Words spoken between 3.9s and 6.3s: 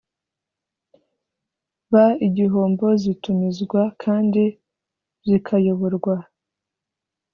kandi zikayoborwa